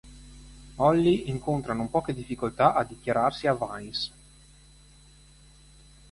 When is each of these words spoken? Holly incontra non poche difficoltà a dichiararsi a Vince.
Holly 0.79 1.29
incontra 1.29 1.73
non 1.73 1.91
poche 1.91 2.11
difficoltà 2.15 2.73
a 2.73 2.83
dichiararsi 2.83 3.45
a 3.45 3.53
Vince. 3.53 4.11